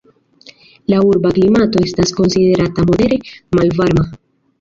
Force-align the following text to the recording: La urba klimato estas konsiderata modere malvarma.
La 0.93 1.01
urba 1.07 1.31
klimato 1.35 1.83
estas 1.87 2.13
konsiderata 2.21 2.87
modere 2.93 3.21
malvarma. 3.59 4.07